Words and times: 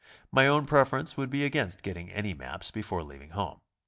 My 0.31 0.47
own 0.47 0.65
preference 0.65 1.15
would 1.15 1.29
be 1.29 1.45
against 1.45 1.83
getting 1.83 2.09
any 2.09 2.33
maps 2.33 2.71
be 2.71 2.81
fore 2.81 3.03
leaving 3.03 3.29
home. 3.29 3.61